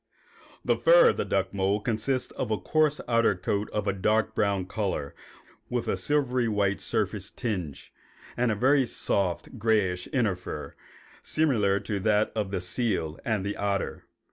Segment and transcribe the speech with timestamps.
[0.65, 4.33] The fur of the duck mole consists of a coarse outer coat of a dark
[4.33, 5.13] brown color
[5.69, 7.93] with a silvery white surface tinge,
[8.35, 10.73] and a very soft, grayish inner fur,
[11.21, 14.07] similar to that of the seal and the otter.